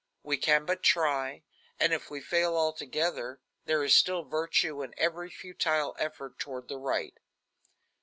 [0.23, 1.43] We can but try,
[1.79, 6.79] and if we fail altogether, there is still virtue in every futile effort toward the
[6.79, 7.19] right."